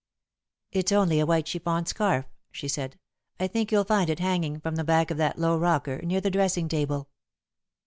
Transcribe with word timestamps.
"It's 0.71 0.91
only 0.91 1.19
a 1.19 1.27
white 1.27 1.45
chiffon 1.47 1.85
scarf," 1.85 2.25
she 2.49 2.67
said. 2.67 2.97
"I 3.39 3.45
think 3.45 3.71
you'll 3.71 3.83
find 3.83 4.09
it 4.09 4.17
hanging 4.17 4.59
from 4.59 4.75
the 4.75 4.83
back 4.83 5.11
of 5.11 5.17
that 5.17 5.37
low 5.37 5.55
rocker, 5.59 5.99
near 6.01 6.21
the 6.21 6.31
dressing 6.31 6.67
table." 6.67 7.11